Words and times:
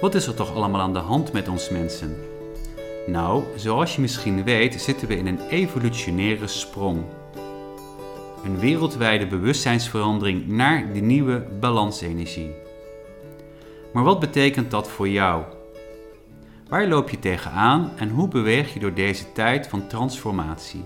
Wat 0.00 0.14
is 0.14 0.26
er 0.26 0.34
toch 0.34 0.54
allemaal 0.54 0.80
aan 0.80 0.92
de 0.92 0.98
hand 0.98 1.32
met 1.32 1.48
ons 1.48 1.68
mensen? 1.68 2.16
Nou, 3.06 3.44
zoals 3.56 3.94
je 3.94 4.00
misschien 4.00 4.44
weet, 4.44 4.80
zitten 4.80 5.08
we 5.08 5.16
in 5.16 5.26
een 5.26 5.48
evolutionaire 5.48 6.46
sprong. 6.46 7.02
Een 8.44 8.58
wereldwijde 8.58 9.26
bewustzijnsverandering 9.26 10.46
naar 10.46 10.92
de 10.92 11.00
nieuwe 11.00 11.46
balansenergie. 11.60 12.50
Maar 13.92 14.04
wat 14.04 14.20
betekent 14.20 14.70
dat 14.70 14.88
voor 14.88 15.08
jou? 15.08 15.42
Waar 16.68 16.86
loop 16.86 17.10
je 17.10 17.18
tegenaan 17.18 17.92
en 17.96 18.08
hoe 18.08 18.28
beweeg 18.28 18.74
je 18.74 18.80
door 18.80 18.94
deze 18.94 19.32
tijd 19.32 19.66
van 19.66 19.86
transformatie? 19.86 20.84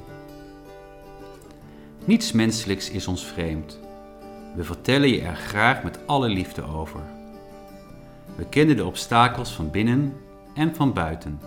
Niets 2.05 2.33
menselijks 2.33 2.91
is 2.91 3.07
ons 3.07 3.27
vreemd. 3.27 3.79
We 4.55 4.65
vertellen 4.65 5.09
je 5.09 5.21
er 5.21 5.37
graag 5.37 5.83
met 5.83 5.99
alle 6.07 6.29
liefde 6.29 6.63
over. 6.63 7.18
We 8.39 8.49
kennen 8.49 8.77
de 8.77 8.85
obstakels 8.85 9.53
van 9.53 9.71
binnen 9.71 10.17
en 10.55 10.75
van 10.75 10.93
buiten. 10.93 11.41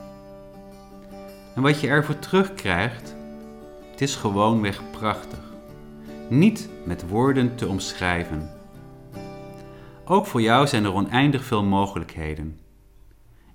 En 1.56 1.62
wat 1.62 1.80
je 1.80 1.88
ervoor 1.88 2.20
terugkrijgt, 2.20 3.16
het 3.92 4.02
is 4.02 4.16
gewoonweg 4.16 4.82
prachtig. 4.92 5.40
Niet 6.30 6.70
met 6.86 7.08
woorden 7.08 7.56
te 7.56 7.68
omschrijven. 7.68 8.50
Ook 10.06 10.26
voor 10.26 10.42
jou 10.42 10.68
zijn 10.68 10.84
er 10.84 10.94
oneindig 10.94 11.44
veel 11.44 11.64
mogelijkheden. 11.64 12.60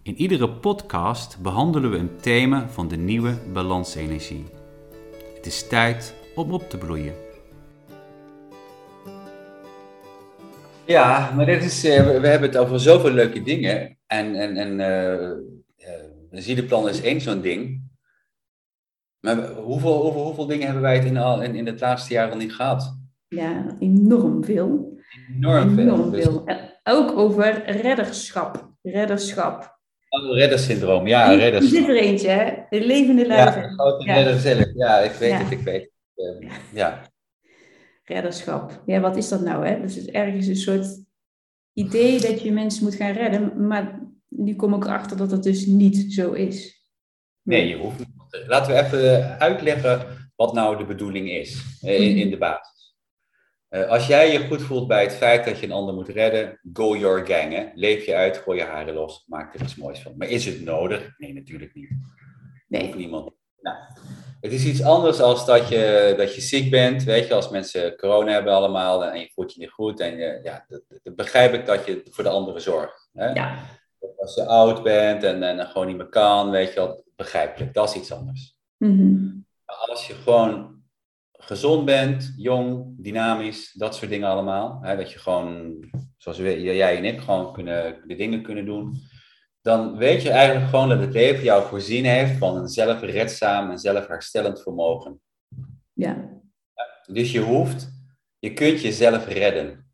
In 0.03 0.17
iedere 0.17 0.51
podcast 0.51 1.39
behandelen 1.43 1.91
we 1.91 1.97
een 1.97 2.17
thema 2.21 2.69
van 2.69 2.89
de 2.89 2.97
nieuwe 2.97 3.35
balansenergie. 3.53 4.45
Het 5.35 5.47
is 5.47 5.69
tijd 5.69 6.15
om 6.35 6.53
op 6.53 6.71
te 6.71 6.79
bloeien. 6.79 7.26
Ja, 10.87 11.33
maar 11.37 11.47
dit 11.47 11.65
is, 11.65 11.85
uh, 11.85 12.21
we 12.21 12.27
hebben 12.27 12.49
het 12.49 12.57
over 12.57 12.81
zoveel 12.81 13.11
leuke 13.11 13.43
dingen. 13.43 13.99
En, 14.07 14.35
en, 14.35 14.57
en 14.57 14.79
uh, 14.79 15.31
uh, 15.89 16.41
Ziedeplan 16.41 16.89
is 16.89 17.01
één 17.01 17.21
zo'n 17.21 17.41
ding. 17.41 17.83
Maar 19.21 19.49
hoeveel, 19.49 20.03
hoeveel, 20.03 20.25
hoeveel 20.25 20.47
dingen 20.47 20.65
hebben 20.65 20.83
wij 20.83 20.97
het 20.97 21.05
in, 21.05 21.17
al, 21.17 21.43
in, 21.43 21.55
in 21.55 21.67
het 21.67 21.81
laatste 21.81 22.13
jaar 22.13 22.31
al 22.31 22.37
niet 22.37 22.55
gehad? 22.55 22.99
Ja, 23.29 23.77
enorm 23.79 24.45
veel. 24.45 24.99
Enorm 25.37 25.75
veel. 25.75 25.85
Enorm 25.85 26.13
veel. 26.15 26.45
Dus... 26.45 26.57
Ook 26.85 27.19
over 27.19 27.71
redderschap. 27.71 28.71
Redderschap. 28.83 29.79
Oh, 30.09 30.35
reddersyndroom, 30.35 31.07
ja, 31.07 31.35
redders. 31.35 31.65
Er 31.65 31.71
zit 31.71 31.89
er 31.89 31.97
eentje, 31.97 32.29
hè? 32.29 32.53
De 32.69 32.87
levende 32.87 33.27
lijven. 33.27 33.63
Ja, 33.63 33.69
grote 33.69 34.05
ja. 34.05 34.15
redder 34.15 34.39
zelf. 34.39 34.67
Ja, 34.75 34.99
ik 34.99 35.13
weet 35.13 35.31
ja. 35.31 35.37
het, 35.37 35.51
ik 35.51 35.61
weet 35.61 35.91
het. 36.15 36.43
Uh, 36.43 36.51
ja. 36.73 37.03
Redderschap. 38.09 38.83
Ja, 38.87 39.01
wat 39.01 39.17
is 39.17 39.29
dat 39.29 39.41
nou, 39.41 39.67
hè? 39.67 39.81
Dus 39.81 39.95
het 39.95 40.07
is 40.07 40.13
ergens 40.13 40.47
een 40.47 40.57
soort 40.57 41.05
idee 41.73 42.21
dat 42.21 42.43
je 42.43 42.53
mensen 42.53 42.85
moet 42.85 42.95
gaan 42.95 43.13
redden, 43.13 43.67
maar 43.67 44.01
nu 44.29 44.55
kom 44.55 44.75
ik 44.75 44.85
erachter 44.85 45.17
dat 45.17 45.31
dat 45.31 45.43
dus 45.43 45.67
niet 45.67 46.13
zo 46.13 46.33
is. 46.33 46.85
Nee, 47.43 47.69
je 47.69 47.77
hoeft 47.77 47.99
niet. 47.99 48.09
Laten 48.47 48.75
we 48.75 48.83
even 48.83 49.39
uitleggen 49.39 50.07
wat 50.37 50.55
nou 50.55 50.77
de 50.77 50.85
bedoeling 50.85 51.31
is 51.31 51.79
in, 51.81 52.17
in 52.17 52.31
de 52.31 52.39
basis. 52.39 52.97
Uh, 53.71 53.89
als 53.89 54.07
jij 54.07 54.33
je 54.33 54.47
goed 54.47 54.63
voelt 54.63 54.89
bij 54.89 55.03
het 55.03 55.15
feit 55.15 55.45
dat 55.45 55.59
je 55.59 55.67
een 55.67 55.73
ander 55.73 55.95
moet 55.95 56.09
redden, 56.09 56.61
go 56.73 56.97
your 56.97 57.27
gang. 57.27 57.53
Hè? 57.53 57.67
Leef 57.75 58.05
je 58.05 58.15
uit, 58.15 58.37
gooi 58.37 58.59
je 58.59 58.65
haren 58.65 58.95
los, 58.95 59.25
maak 59.27 59.55
er 59.55 59.63
iets 59.63 59.77
moois 59.77 60.03
van. 60.03 60.15
Maar 60.17 60.29
is 60.29 60.45
het 60.45 60.65
nodig? 60.65 61.15
Nee, 61.19 61.33
natuurlijk 61.33 61.75
niet. 61.75 61.91
Nee. 62.69 62.95
Niemand. 62.95 63.31
Nou, 63.61 63.77
het 64.47 64.55
is 64.55 64.65
iets 64.65 64.83
anders 64.83 65.21
als 65.21 65.47
dat 65.47 65.69
je, 65.69 66.15
dat 66.17 66.35
je 66.35 66.41
ziek 66.41 66.71
bent. 66.71 67.05
Weet 67.05 67.27
je, 67.27 67.35
als 67.35 67.49
mensen 67.49 67.97
corona 67.97 68.33
hebben 68.33 68.53
allemaal 68.53 69.05
en 69.05 69.21
je 69.21 69.31
voelt 69.35 69.53
je 69.53 69.61
niet 69.61 69.71
goed. 69.71 70.01
En 70.01 70.17
je, 70.17 70.41
ja, 70.43 70.65
dat, 70.69 70.83
dat 71.03 71.17
begrijp 71.17 71.55
ik 71.55 71.67
dat 71.67 71.87
je 71.87 72.03
voor 72.11 72.25
de 72.25 72.31
anderen 72.31 72.61
zorgt. 72.61 73.09
Hè? 73.13 73.29
Ja. 73.29 73.59
Als 74.17 74.35
je 74.35 74.47
oud 74.47 74.83
bent 74.83 75.23
en, 75.23 75.43
en 75.43 75.67
gewoon 75.67 75.87
niet 75.87 75.97
meer 75.97 76.09
kan, 76.09 76.51
weet 76.51 76.69
je 76.69 76.75
wel, 76.75 77.05
begrijpelijk. 77.17 77.75
Dat 77.75 77.89
is 77.89 77.95
iets 77.95 78.13
anders. 78.13 78.57
Mm 78.77 78.99
-hmm. 78.99 79.47
Als 79.65 80.07
je 80.07 80.15
gewoon 80.15 80.83
gezond 81.33 81.85
bent, 81.85 82.35
jong, 82.37 82.95
dynamisch, 82.99 83.73
dat 83.73 83.95
soort 83.95 84.11
dingen 84.11 84.29
allemaal. 84.29 84.79
Hè, 84.83 84.97
dat 84.97 85.13
je 85.13 85.19
gewoon, 85.19 85.77
zoals 86.17 86.39
jij 86.39 86.97
en 86.97 87.05
ik, 87.05 87.21
gewoon 87.21 87.53
kunnen, 87.53 88.03
de 88.07 88.15
dingen 88.15 88.43
kunnen 88.43 88.65
doen. 88.65 88.97
Dan 89.67 89.97
weet 89.97 90.23
je 90.23 90.31
eigenlijk 90.31 90.71
gewoon 90.71 90.89
dat 90.89 91.01
het 91.01 91.13
leven 91.13 91.45
jou 91.45 91.69
voorzien 91.69 92.05
heeft 92.05 92.39
van 92.39 92.57
een 92.57 92.69
zelfredzaam 92.69 93.71
en 93.71 93.79
zelfherstellend 93.79 94.63
vermogen. 94.63 95.21
Ja. 95.93 96.41
Dus 97.07 97.33
je 97.33 97.41
hoeft, 97.41 97.93
je 98.39 98.53
kunt 98.53 98.81
jezelf 98.81 99.27
redden. 99.27 99.91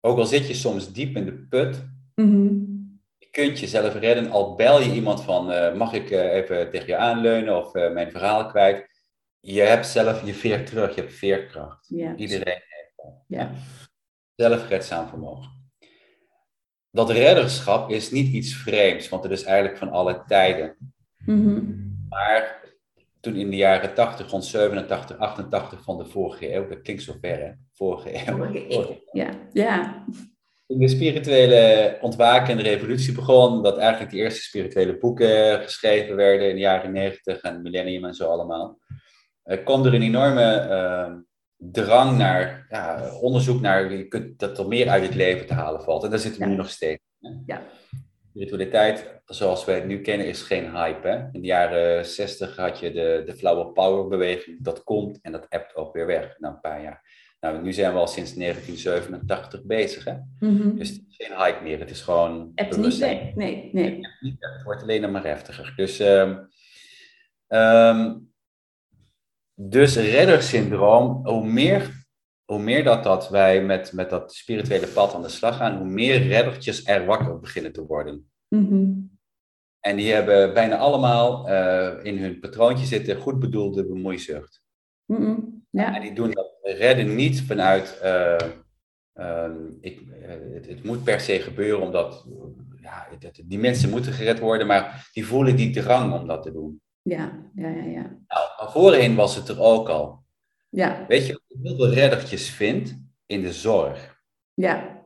Ook 0.00 0.18
al 0.18 0.26
zit 0.26 0.48
je 0.48 0.54
soms 0.54 0.92
diep 0.92 1.16
in 1.16 1.24
de 1.24 1.32
put, 1.32 1.84
mm 2.14 2.30
-hmm. 2.30 3.00
je 3.18 3.28
kunt 3.30 3.58
jezelf 3.58 3.94
redden. 3.94 4.30
Al 4.30 4.54
bel 4.54 4.80
je 4.80 4.92
iemand 4.92 5.22
van, 5.22 5.52
uh, 5.52 5.74
mag 5.74 5.92
ik 5.92 6.10
uh, 6.10 6.32
even 6.32 6.70
tegen 6.70 6.86
je 6.86 6.96
aanleunen 6.96 7.58
of 7.58 7.74
uh, 7.74 7.92
mijn 7.92 8.10
verhaal 8.10 8.46
kwijt 8.46 8.88
je 9.40 9.60
hebt 9.60 9.86
zelf 9.86 10.24
je 10.24 10.34
veer 10.34 10.66
terug, 10.66 10.94
je 10.94 11.00
hebt 11.00 11.14
veerkracht. 11.14 11.88
Ja. 11.88 12.16
Iedereen 12.16 12.62
heeft 12.68 12.92
dat. 12.96 13.24
Ja. 13.26 13.52
Zelfredzaam 14.34 15.08
vermogen. 15.08 15.65
Dat 16.96 17.10
redderschap 17.10 17.90
is 17.90 18.10
niet 18.10 18.32
iets 18.32 18.54
vreemds, 18.54 19.08
want 19.08 19.22
het 19.22 19.32
is 19.32 19.42
eigenlijk 19.42 19.78
van 19.78 19.90
alle 19.90 20.22
tijden. 20.26 20.76
Mm 21.24 21.44
-hmm. 21.44 22.06
Maar 22.08 22.64
toen 23.20 23.34
in 23.34 23.50
de 23.50 23.56
jaren 23.56 23.94
80, 23.94 24.30
rond 24.30 24.44
87, 24.44 25.18
88 25.18 25.82
van 25.82 25.98
de 25.98 26.04
vorige 26.06 26.54
eeuw, 26.54 26.68
dat 26.68 26.82
klinkt 26.82 27.02
zo 27.02 27.14
ver 27.20 27.38
hè, 27.38 27.50
vorige 27.74 28.14
eeuw. 28.14 28.36
Vorige 28.36 28.72
eeuw, 28.74 29.00
ja. 29.12 29.30
ja. 29.52 30.04
Toen 30.66 30.78
de 30.78 30.88
spirituele 30.88 31.98
ontwaken 32.00 32.50
en 32.50 32.56
de 32.56 32.70
revolutie 32.70 33.14
begon, 33.14 33.62
dat 33.62 33.78
eigenlijk 33.78 34.10
de 34.10 34.18
eerste 34.18 34.42
spirituele 34.42 34.98
boeken 34.98 35.62
geschreven 35.62 36.16
werden 36.16 36.48
in 36.48 36.54
de 36.54 36.60
jaren 36.60 36.92
90 36.92 37.40
en 37.40 37.62
millennium 37.62 38.04
en 38.04 38.14
zo 38.14 38.28
allemaal 38.28 38.78
uh, 39.44 39.64
kwam 39.64 39.84
er 39.86 39.94
een 39.94 40.02
enorme 40.02 40.66
uh, 40.70 41.14
drang 41.56 42.18
naar 42.18 42.66
ja, 42.70 43.14
onderzoek 43.20 43.60
naar 43.60 43.92
je 43.92 44.08
kunt, 44.08 44.38
dat 44.38 44.58
er 44.58 44.68
meer 44.68 44.88
uit 44.88 45.02
het 45.02 45.14
leven 45.14 45.46
te 45.46 45.54
halen 45.54 45.82
valt. 45.82 46.04
En 46.04 46.10
daar 46.10 46.18
zitten 46.18 46.40
we 46.40 46.46
ja. 46.46 46.52
nu 46.52 46.56
nog 46.56 46.70
steeds. 46.70 47.02
Hè? 47.20 47.30
Ja. 47.46 47.62
Spiritualiteit, 48.30 49.20
zoals 49.24 49.64
wij 49.64 49.74
het 49.74 49.86
nu 49.86 50.00
kennen, 50.00 50.26
is 50.26 50.42
geen 50.42 50.70
hype. 50.70 51.08
Hè? 51.08 51.16
In 51.32 51.40
de 51.40 51.46
jaren 51.46 52.06
60 52.06 52.56
had 52.56 52.78
je 52.78 52.92
de, 52.92 53.22
de 53.26 53.36
flower 53.36 53.72
power 53.72 54.08
beweging. 54.08 54.62
Dat 54.62 54.84
komt 54.84 55.18
en 55.22 55.32
dat 55.32 55.46
ebt 55.48 55.76
ook 55.76 55.94
weer 55.94 56.06
weg 56.06 56.38
na 56.38 56.48
een 56.48 56.60
paar 56.60 56.82
jaar. 56.82 57.24
Nou, 57.40 57.62
nu 57.62 57.72
zijn 57.72 57.92
we 57.92 57.98
al 57.98 58.06
sinds 58.06 58.34
1987 58.34 59.64
bezig. 59.64 60.04
Hè? 60.04 60.12
Mm 60.12 60.60
-hmm. 60.60 60.78
Dus 60.78 60.88
het 60.88 61.02
is 61.08 61.16
geen 61.16 61.36
hype 61.36 61.62
meer. 61.62 61.78
Het 61.78 61.90
is 61.90 62.00
gewoon. 62.00 62.52
Het 62.54 62.76
niet 62.76 62.98
nee, 62.98 63.32
nee. 63.34 63.70
nee. 63.72 64.00
Het 64.38 64.62
wordt 64.64 64.82
alleen 64.82 65.10
maar 65.10 65.24
heftiger. 65.24 65.72
Dus. 65.76 66.00
Um, 66.00 66.48
um, 67.48 68.34
dus 69.58 69.96
reddersyndroom, 69.96 71.26
hoe 71.26 71.46
meer, 71.46 72.06
hoe 72.44 72.58
meer 72.58 72.84
dat, 72.84 73.04
dat 73.04 73.28
wij 73.28 73.64
met, 73.64 73.92
met 73.92 74.10
dat 74.10 74.34
spirituele 74.34 74.86
pad 74.86 75.14
aan 75.14 75.22
de 75.22 75.28
slag 75.28 75.56
gaan, 75.56 75.76
hoe 75.76 75.86
meer 75.86 76.22
reddertjes 76.22 76.86
er 76.86 77.06
wakker 77.06 77.40
beginnen 77.40 77.72
te 77.72 77.86
worden. 77.86 78.30
Mm 78.48 78.68
-hmm. 78.68 79.18
En 79.80 79.96
die 79.96 80.12
hebben 80.12 80.54
bijna 80.54 80.76
allemaal 80.76 81.48
uh, 81.48 81.92
in 82.02 82.18
hun 82.18 82.38
patroontje 82.38 82.86
zitten 82.86 83.16
goed 83.16 83.38
bedoelde 83.38 83.86
bemoeizucht. 83.86 84.62
Mm 85.04 85.16
-hmm. 85.16 85.66
ja. 85.70 85.94
En 85.94 86.00
die 86.00 86.12
doen 86.12 86.30
dat 86.30 86.58
redden 86.62 87.14
niet 87.14 87.42
vanuit, 87.42 88.00
uh, 88.02 88.36
um, 89.14 89.78
ik, 89.80 90.00
uh, 90.00 90.54
het, 90.54 90.66
het, 90.66 90.84
moet 90.84 91.04
per 91.04 91.20
se 91.20 91.40
gebeuren 91.40 91.82
omdat 91.82 92.26
ja, 92.80 93.08
het, 93.18 93.42
die 93.44 93.58
mensen 93.58 93.90
moeten 93.90 94.12
gered 94.12 94.38
worden, 94.38 94.66
maar 94.66 95.10
die 95.12 95.26
voelen 95.26 95.56
die 95.56 95.70
drang 95.70 96.12
om 96.12 96.26
dat 96.26 96.42
te 96.42 96.52
doen. 96.52 96.80
Ja, 97.08 97.32
ja, 97.54 97.68
ja. 97.68 97.84
ja. 97.84 98.02
Nou, 98.28 98.46
maar 98.58 98.70
voorheen 98.70 99.14
was 99.14 99.36
het 99.36 99.48
er 99.48 99.60
ook 99.60 99.88
al. 99.88 100.24
Ja. 100.68 101.04
Weet 101.08 101.26
je 101.26 101.32
wat 101.32 101.42
ik 101.48 101.56
heel 101.62 101.76
veel 101.76 101.92
reddertjes 101.92 102.50
vind? 102.50 103.04
In 103.26 103.42
de 103.42 103.52
zorg. 103.52 104.20
Ja. 104.54 105.04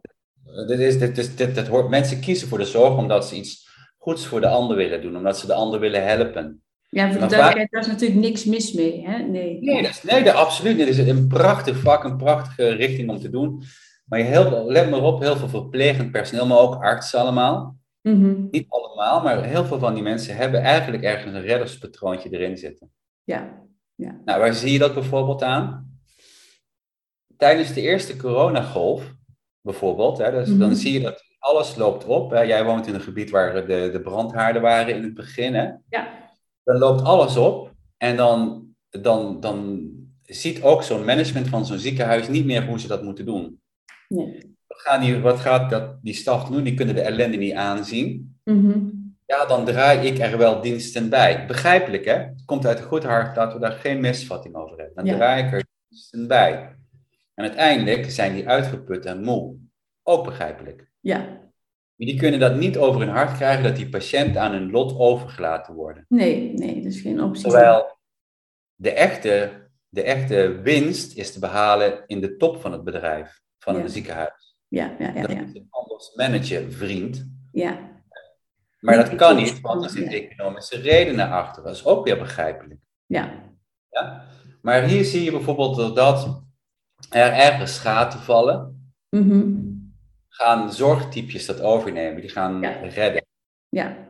Dit 0.66 0.78
is, 0.78 0.98
dit 0.98 1.18
is, 1.18 1.36
dit, 1.36 1.54
dit 1.54 1.68
hoort, 1.68 1.88
mensen 1.88 2.20
kiezen 2.20 2.48
voor 2.48 2.58
de 2.58 2.64
zorg 2.64 2.96
omdat 2.96 3.26
ze 3.26 3.36
iets 3.36 3.68
goeds 3.98 4.26
voor 4.26 4.40
de 4.40 4.48
ander 4.48 4.76
willen 4.76 5.02
doen, 5.02 5.16
omdat 5.16 5.38
ze 5.38 5.46
de 5.46 5.54
ander 5.54 5.80
willen 5.80 6.06
helpen. 6.06 6.62
Ja, 6.88 7.10
voor 7.10 7.20
de 7.20 7.26
duidelijkheid, 7.26 7.70
daar 7.70 7.80
is 7.80 7.86
natuurlijk 7.86 8.20
niks 8.20 8.44
mis 8.44 8.72
mee. 8.72 9.06
Hè? 9.06 9.18
Nee, 9.18 9.60
nee, 9.60 9.82
dat 9.82 9.90
is, 9.90 10.02
nee 10.02 10.22
dat, 10.22 10.34
absoluut 10.34 10.76
niet. 10.76 10.88
Het 10.88 10.98
is 10.98 11.08
een 11.08 11.28
prachtig 11.28 11.76
vak, 11.76 12.04
een 12.04 12.16
prachtige 12.16 12.68
richting 12.68 13.10
om 13.10 13.20
te 13.20 13.30
doen. 13.30 13.62
Maar 14.04 14.18
je 14.18 14.24
heel, 14.24 14.64
let 14.66 14.90
maar 14.90 15.02
op, 15.02 15.20
heel 15.20 15.36
veel 15.36 15.48
verplegend 15.48 16.10
personeel, 16.10 16.46
maar 16.46 16.58
ook 16.58 16.82
artsen 16.82 17.20
allemaal. 17.20 17.79
Mm 18.02 18.22
-hmm. 18.22 18.48
Niet 18.50 18.68
allemaal, 18.68 19.22
maar 19.22 19.44
heel 19.44 19.64
veel 19.64 19.78
van 19.78 19.94
die 19.94 20.02
mensen 20.02 20.36
hebben 20.36 20.60
eigenlijk 20.60 21.02
ergens 21.02 21.34
een 21.34 21.40
redderspatroontje 21.40 22.30
erin 22.30 22.56
zitten. 22.56 22.90
Ja. 23.24 23.66
ja. 23.94 24.20
Nou, 24.24 24.40
waar 24.40 24.54
zie 24.54 24.72
je 24.72 24.78
dat 24.78 24.94
bijvoorbeeld 24.94 25.42
aan? 25.42 25.98
Tijdens 27.36 27.72
de 27.72 27.80
eerste 27.80 28.16
coronagolf, 28.16 29.14
bijvoorbeeld, 29.60 30.18
hè, 30.18 30.30
dus, 30.30 30.46
mm 30.46 30.50
-hmm. 30.50 30.60
dan 30.60 30.76
zie 30.76 30.92
je 30.92 31.00
dat 31.00 31.22
alles 31.38 31.76
loopt 31.76 32.04
op. 32.04 32.30
Hè. 32.30 32.40
Jij 32.40 32.64
woont 32.64 32.86
in 32.86 32.94
een 32.94 33.00
gebied 33.00 33.30
waar 33.30 33.66
de, 33.66 33.88
de 33.92 34.00
brandhaarden 34.00 34.62
waren 34.62 34.94
in 34.94 35.02
het 35.02 35.14
begin. 35.14 35.54
Hè. 35.54 35.70
Ja. 35.88 36.28
Dan 36.64 36.78
loopt 36.78 37.02
alles 37.02 37.36
op 37.36 37.72
en 37.96 38.16
dan, 38.16 38.66
dan, 38.90 39.40
dan 39.40 39.88
ziet 40.22 40.62
ook 40.62 40.82
zo'n 40.82 41.04
management 41.04 41.48
van 41.48 41.66
zo'n 41.66 41.78
ziekenhuis 41.78 42.28
niet 42.28 42.44
meer 42.44 42.66
hoe 42.66 42.80
ze 42.80 42.86
dat 42.86 43.02
moeten 43.02 43.24
doen. 43.24 43.60
Nee. 44.08 44.58
Gaan 44.82 45.00
die, 45.00 45.20
wat 45.20 45.38
gaat 45.40 45.70
dat, 45.70 45.96
die 46.02 46.14
staf 46.14 46.48
doen? 46.48 46.62
Die 46.62 46.74
kunnen 46.74 46.94
de 46.94 47.00
ellende 47.00 47.36
niet 47.36 47.54
aanzien. 47.54 48.38
Mhm. 48.44 48.78
Ja, 49.26 49.46
dan 49.46 49.64
draai 49.64 50.06
ik 50.08 50.18
er 50.18 50.38
wel 50.38 50.60
diensten 50.60 51.08
bij. 51.08 51.46
Begrijpelijk, 51.46 52.04
hè? 52.04 52.12
Het 52.14 52.44
komt 52.44 52.66
uit 52.66 52.78
een 52.78 52.84
goed 52.84 53.04
hart, 53.04 53.36
laten 53.36 53.54
we 53.60 53.66
daar 53.66 53.78
geen 53.78 54.00
misvatting 54.00 54.54
over 54.54 54.76
hebben. 54.78 54.94
Dan 54.94 55.04
Ja. 55.04 55.14
draai 55.16 55.44
ik 55.46 55.52
er 55.52 55.64
diensten 55.88 56.26
bij. 56.28 56.76
En 57.34 57.44
uiteindelijk 57.44 58.10
zijn 58.10 58.34
die 58.34 58.48
uitgeput 58.48 59.04
en 59.04 59.22
moe. 59.22 59.56
Ook 60.02 60.24
begrijpelijk. 60.24 60.90
Ja, 61.00 61.18
Maar 61.18 62.08
die 62.08 62.18
kunnen 62.18 62.40
dat 62.40 62.56
niet 62.56 62.76
over 62.78 63.00
hun 63.00 63.08
hart 63.10 63.36
krijgen 63.36 63.62
dat 63.62 63.76
die 63.76 63.88
patiënten 63.88 64.40
aan 64.40 64.52
hun 64.52 64.70
lot 64.70 64.98
overgelaten 64.98 65.74
worden. 65.74 66.04
nee, 66.08 66.52
nee, 66.52 66.74
dat 66.74 66.92
is 66.92 67.00
geen 67.00 67.22
optie. 67.22 67.42
Terwijl 67.42 67.98
de 68.74 68.90
echte, 68.92 69.50
de 69.88 70.02
echte 70.02 70.60
winst 70.62 71.16
is 71.16 71.32
te 71.32 71.38
behalen 71.38 72.02
in 72.06 72.20
de 72.20 72.36
top 72.36 72.60
van 72.60 72.72
het 72.72 72.84
bedrijf, 72.84 73.40
van 73.58 73.74
Ja. 73.76 73.80
een 73.82 73.88
ziekenhuis. 73.88 74.49
Ja, 74.70 74.94
ja, 74.98 75.12
ja, 75.14 75.20
Dat 75.22 75.30
ja. 75.32 75.44
je 75.52 75.66
anders 75.70 76.14
managen, 76.14 76.72
vriend. 76.72 77.26
ja. 77.52 77.88
Maar 78.80 78.96
dat 78.96 79.14
kan 79.14 79.36
niet, 79.36 79.60
want 79.60 79.84
er 79.84 79.90
zitten 79.90 80.12
economische 80.12 80.80
redenen 80.80 81.30
achter. 81.30 81.62
Dat 81.62 81.74
is 81.74 81.84
ook 81.84 82.04
weer 82.04 82.18
begrijpelijk. 82.18 82.80
ja. 83.06 83.48
Ja? 83.90 84.24
Maar 84.62 84.82
hier 84.82 85.04
zie 85.04 85.22
je 85.24 85.30
bijvoorbeeld 85.30 85.76
dat- 85.76 85.96
dat 85.96 86.42
er 87.10 87.32
ergens 87.32 87.78
gaten 87.78 88.18
vallen, 88.20 88.92
Mhm. 89.10 89.52
gaan 90.28 90.72
zorgtypjes 90.72 91.46
dat 91.46 91.60
overnemen, 91.60 92.20
die 92.20 92.30
gaan 92.30 92.60
Ja. 92.60 92.70
redden. 92.70 93.24
ja. 93.68 94.08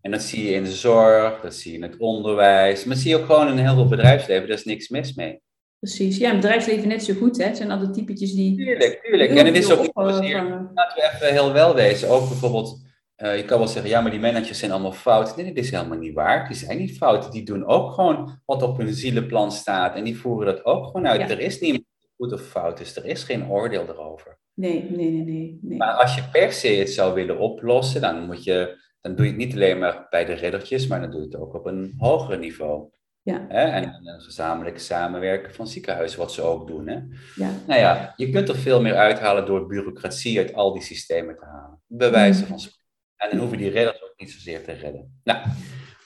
En 0.00 0.10
dat 0.10 0.22
zie 0.22 0.44
je 0.44 0.50
in 0.54 0.64
de 0.64 0.72
zorg, 0.72 1.40
dat 1.40 1.54
zie 1.54 1.70
je 1.72 1.76
in 1.76 1.82
het 1.82 1.96
onderwijs, 1.98 2.84
maar 2.84 2.94
dat 2.94 3.02
zie 3.02 3.10
je 3.10 3.18
ook 3.20 3.26
gewoon 3.26 3.48
in 3.48 3.58
heel 3.58 3.74
veel 3.74 3.88
bedrijfsleven, 3.88 4.48
daar 4.48 4.56
is 4.56 4.64
niks 4.64 4.88
mis 4.88 5.14
mee. 5.14 5.42
Precies. 5.78 6.16
Ja, 6.16 6.34
bedrijfsleven 6.34 6.88
net 6.88 7.04
zo 7.04 7.14
goed, 7.14 7.38
hè. 7.38 7.44
Het 7.44 7.56
zijn 7.56 7.70
altijd 7.70 7.94
typetjes 7.94 8.34
die... 8.34 8.56
Tuurlijk, 8.56 9.00
tuurlijk. 9.02 9.30
En 9.30 9.46
het 9.46 9.56
is 9.56 9.70
ook 9.70 9.80
niet 9.80 9.90
zozeer 9.94 10.36
opvangen. 10.36 10.70
Laten 10.74 10.96
we 10.96 11.10
even 11.14 11.32
heel 11.32 11.52
wel 11.52 11.74
wezen. 11.74 12.08
Ook 12.08 12.28
bijvoorbeeld, 12.28 12.86
eh, 13.14 13.36
je 13.36 13.44
kan 13.44 13.58
wel 13.58 13.68
zeggen, 13.68 13.90
ja, 13.90 14.00
maar 14.00 14.10
die 14.10 14.20
managers 14.20 14.58
zijn 14.58 14.70
allemaal 14.70 14.92
fout. 14.92 15.36
Nee, 15.36 15.46
dat 15.46 15.64
is 15.64 15.70
helemaal 15.70 15.98
niet 15.98 16.14
waar. 16.14 16.48
Die 16.48 16.56
zijn 16.56 16.78
niet 16.78 16.96
fout. 16.96 17.32
Die 17.32 17.44
doen 17.44 17.66
ook 17.66 17.92
gewoon 17.92 18.40
wat 18.44 18.62
op 18.62 18.78
hun 18.78 18.94
zielenplan 18.94 19.52
staat. 19.52 19.94
En 19.94 20.04
die 20.04 20.18
voeren 20.18 20.46
dat 20.46 20.64
ook 20.64 20.86
gewoon 20.86 21.06
uit. 21.06 21.20
Ja. 21.20 21.28
Er 21.28 21.40
is 21.40 21.60
niemand 21.60 21.84
goed 22.16 22.32
of 22.32 22.42
fout 22.42 22.80
is. 22.80 22.96
Er 22.96 23.04
is 23.04 23.22
geen 23.22 23.50
oordeel 23.50 23.88
erover. 23.88 24.38
Nee, 24.54 24.90
nee, 24.90 25.10
nee, 25.10 25.24
nee. 25.24 25.58
nee. 25.62 25.78
Maar 25.78 25.94
als 25.94 26.14
je 26.14 26.22
per 26.32 26.52
se 26.52 26.68
het 26.68 26.90
zou 26.90 27.14
willen 27.14 27.38
oplossen, 27.38 28.00
dan, 28.00 28.26
moet 28.26 28.44
je, 28.44 28.76
dan 29.00 29.14
doe 29.14 29.24
je 29.24 29.30
het 29.30 29.40
niet 29.40 29.54
alleen 29.54 29.78
maar 29.78 30.06
bij 30.10 30.24
de 30.24 30.32
riddertjes, 30.32 30.86
maar 30.86 31.00
dan 31.00 31.10
doe 31.10 31.20
je 31.20 31.26
het 31.26 31.36
ook 31.36 31.54
op 31.54 31.66
een 31.66 31.94
hoger 31.96 32.38
niveau. 32.38 32.90
Ja. 33.28 33.46
Hè? 33.48 33.62
En 33.64 33.84
een 33.84 34.20
gezamenlijk 34.20 34.78
samenwerken 34.78 35.54
van 35.54 35.66
ziekenhuizen, 35.66 36.18
wat 36.18 36.32
ze 36.32 36.42
ook 36.42 36.66
doen. 36.66 36.88
Hè? 36.88 36.94
Ja. 37.34 37.50
Nou 37.66 37.80
ja, 37.80 38.12
je 38.16 38.30
kunt 38.30 38.48
er 38.48 38.56
veel 38.56 38.80
meer 38.82 38.94
uithalen 38.94 39.46
door 39.46 39.66
bureaucratie 39.66 40.38
uit 40.38 40.54
al 40.54 40.72
die 40.72 40.82
systemen 40.82 41.36
te 41.36 41.44
halen. 41.44 41.80
Bewijzen 41.86 42.40
Mhm. 42.42 42.50
van 42.50 42.58
spreken. 42.60 42.82
En 43.16 43.28
dan 43.30 43.38
hoeven 43.38 43.58
die 43.58 43.70
redders 43.70 44.02
ook 44.02 44.14
niet 44.16 44.30
zozeer 44.30 44.64
te 44.64 44.72
redden. 44.72 45.20
Nou, 45.24 45.38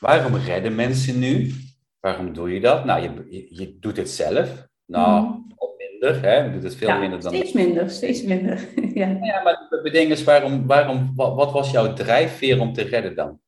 waarom 0.00 0.34
redden 0.36 0.74
mensen 0.74 1.18
nu? 1.18 1.52
Waarom 2.00 2.32
doe 2.32 2.52
je 2.54 2.60
dat? 2.60 2.84
Nou, 2.84 3.02
je, 3.02 3.26
je, 3.30 3.46
je 3.60 3.76
doet 3.80 3.96
het 3.96 4.10
zelf. 4.10 4.66
Nou, 4.86 5.26
wat 5.56 5.70
minder, 5.78 6.22
hè? 6.22 6.36
Je 6.36 6.52
doet 6.52 6.62
het 6.62 6.74
veel 6.76 6.88
Ja, 6.88 6.98
minder 6.98 7.20
dan... 7.20 7.34
steeds 7.34 7.52
minder, 7.52 7.90
steeds 7.90 8.22
minder. 8.22 8.68
ja. 9.00 9.06
Nou 9.06 9.24
Ja, 9.26 9.42
maar 9.42 9.66
het 9.82 9.92
ding 9.92 10.10
is, 10.10 10.24
waarom, 10.24 10.66
waarom, 10.66 11.12
wat, 11.16 11.34
wat 11.34 11.52
was 11.52 11.70
jouw 11.70 11.92
drijfveer 11.92 12.60
om 12.60 12.72
te 12.72 12.82
redden 12.82 13.14
dan? 13.14 13.40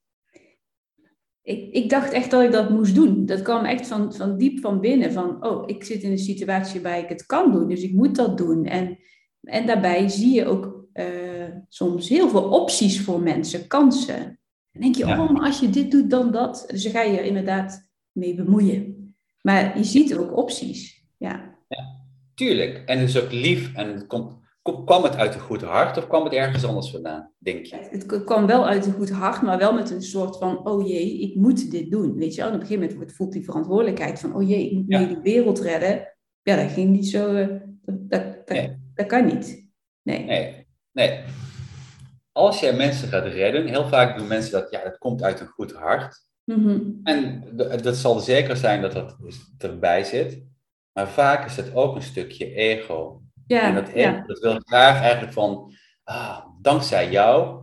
Ik, 1.44 1.72
ik 1.72 1.90
dacht 1.90 2.12
echt 2.12 2.30
dat 2.30 2.42
ik 2.42 2.52
dat 2.52 2.70
moest 2.70 2.94
doen. 2.94 3.26
Dat 3.26 3.42
kwam 3.42 3.64
echt 3.64 3.86
van, 3.86 4.14
van 4.14 4.38
diep 4.38 4.60
van 4.60 4.80
binnen. 4.80 5.12
Van, 5.12 5.46
oh, 5.46 5.62
ik 5.66 5.84
zit 5.84 6.02
in 6.02 6.10
een 6.10 6.18
situatie 6.18 6.80
waarbij 6.80 7.02
ik 7.02 7.08
het 7.08 7.26
kan 7.26 7.52
doen, 7.52 7.68
dus 7.68 7.82
ik 7.82 7.92
moet 7.92 8.16
dat 8.16 8.38
doen. 8.38 8.64
En, 8.64 8.98
en 9.42 9.66
daarbij 9.66 10.08
zie 10.08 10.34
je 10.34 10.44
ook 10.46 10.84
eh, 10.92 11.04
soms 11.68 12.08
heel 12.08 12.28
veel 12.28 12.42
opties 12.48 13.00
voor 13.00 13.20
mensen, 13.20 13.66
kansen. 13.66 14.38
Dan 14.72 14.82
denk 14.82 14.94
je, 14.94 15.06
Ja. 15.06 15.22
oh, 15.24 15.30
maar 15.30 15.42
als 15.46 15.60
je 15.60 15.70
dit 15.70 15.90
doet, 15.90 16.10
dan 16.10 16.32
dat. 16.32 16.64
Dus 16.68 16.82
dan 16.82 16.92
ga 16.92 17.02
je 17.02 17.18
er 17.18 17.24
inderdaad 17.24 17.90
mee 18.12 18.34
bemoeien. 18.34 19.14
Maar 19.40 19.78
je 19.78 19.84
ziet 19.84 20.16
ook 20.16 20.36
opties. 20.36 21.04
Ja, 21.18 21.52
Tuurlijk, 22.34 22.82
en 22.86 22.98
het 22.98 23.08
is 23.08 23.20
ook 23.22 23.32
lief. 23.32 23.74
En 23.74 23.88
het 23.88 24.06
komt, 24.06 24.30
kom- 24.32 24.43
kwam 24.72 25.02
het 25.02 25.16
uit 25.16 25.34
een 25.34 25.40
goed 25.40 25.62
hart 25.62 25.96
of 25.96 26.06
kwam 26.06 26.24
het 26.24 26.32
ergens 26.32 26.64
anders 26.64 26.90
vandaan, 26.90 27.32
denk 27.38 27.64
je? 27.64 27.76
het 27.90 28.24
kwam 28.24 28.46
wel 28.46 28.66
uit 28.66 28.86
een 28.86 28.92
goed 28.92 29.10
hart, 29.10 29.42
maar 29.42 29.58
wel 29.58 29.72
met 29.72 29.90
een 29.90 30.02
soort 30.02 30.38
van, 30.38 30.66
oh 30.66 30.86
jee, 30.88 31.20
ik 31.20 31.34
moet 31.34 31.70
dit 31.70 31.90
doen. 31.90 32.14
Weet 32.14 32.34
je 32.34 32.40
wel, 32.40 32.50
en 32.50 32.54
op 32.56 32.60
een 32.60 32.66
gegeven 32.66 32.90
moment 32.92 33.12
voelt 33.16 33.32
die 33.32 33.44
verantwoordelijkheid 33.44 34.20
van, 34.20 34.34
oh 34.34 34.48
jee, 34.48 34.66
ik 34.70 34.72
moet 34.72 34.84
Ja. 34.86 35.06
de 35.06 35.20
wereld 35.22 35.60
redden. 35.60 36.16
Ja, 36.42 36.56
dat 36.56 36.70
ging 36.72 36.90
niet 36.90 37.08
zo, 37.08 37.34
eh, 37.34 37.48
dat, 37.82 38.10
dat, 38.10 38.46
dat, 38.46 38.56
Nee. 38.56 38.76
dat 38.94 39.06
kan 39.06 39.24
niet. 39.26 39.68
Nee. 40.02 40.24
Nee, 40.24 40.66
nee. 40.92 41.20
Als 42.32 42.60
jij 42.60 42.76
mensen 42.76 43.08
gaat 43.08 43.26
redden, 43.26 43.66
heel 43.66 43.88
vaak 43.88 44.18
doen 44.18 44.26
mensen 44.26 44.52
dat, 44.52 44.70
ja, 44.70 44.82
dat 44.84 44.98
komt 44.98 45.22
uit 45.22 45.40
een 45.40 45.46
goed 45.46 45.72
hart. 45.72 46.22
Mhm. 46.44 46.80
En 47.02 47.44
dat 47.82 47.96
zal 47.96 48.18
zeker 48.20 48.56
zijn 48.56 48.82
dat 48.82 48.92
dat 48.92 49.16
erbij 49.58 50.04
zit. 50.04 50.42
Maar 50.92 51.08
vaak 51.08 51.46
is 51.46 51.56
het 51.56 51.74
ook 51.74 51.94
een 51.96 52.02
stukje 52.02 52.54
ego. 52.54 53.22
En 53.46 53.56
Ja, 53.56 53.72
dat 53.72 53.88
ego, 53.88 53.98
ja, 53.98 54.24
dat 54.26 54.38
wil 54.38 54.60
graag 54.64 55.00
eigenlijk 55.00 55.32
van, 55.32 55.72
ah, 56.04 56.38
dankzij 56.60 57.10
jou 57.10 57.62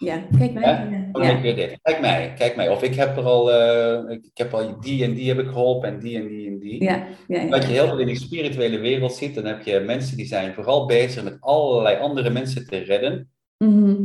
ja, 0.00 0.22
kijk 0.38 0.52
mij. 0.52 1.08
Oh, 1.12 1.22
ja. 1.22 1.30
ik 1.30 1.42
weet 1.42 1.56
dit. 1.56 1.78
Kijk 1.82 2.00
mij, 2.00 2.34
kijk 2.38 2.56
mij. 2.56 2.68
Of 2.68 2.82
ik 2.82 2.94
heb 2.94 3.16
er 3.16 3.24
al, 3.24 3.52
eh, 3.52 4.16
ik 4.16 4.30
heb 4.34 4.54
al 4.54 4.80
die 4.80 5.04
en 5.04 5.14
die 5.14 5.28
heb 5.28 5.38
ik 5.38 5.48
geholpen 5.48 5.88
en 5.88 5.98
die 5.98 6.18
en 6.18 6.28
die 6.28 6.46
en 6.46 6.58
die. 6.58 6.84
Ja, 6.84 7.06
ja, 7.28 7.40
ja. 7.40 7.48
Wat 7.48 7.62
je 7.62 7.72
heel 7.72 7.86
veel 7.86 7.98
in 7.98 8.06
die 8.06 8.18
spirituele 8.18 8.78
wereld 8.78 9.12
ziet, 9.12 9.34
dan 9.34 9.44
heb 9.44 9.62
je 9.62 9.80
mensen 9.80 10.16
die 10.16 10.26
zijn 10.26 10.54
vooral 10.54 10.86
bezig 10.86 11.24
met 11.24 11.36
allerlei 11.40 11.98
andere 11.98 12.30
mensen 12.30 12.66
te 12.66 12.78
redden. 12.78 13.30
Mhm. 13.58 13.96